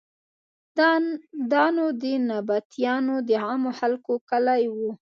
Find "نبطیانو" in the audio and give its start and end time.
2.29-3.15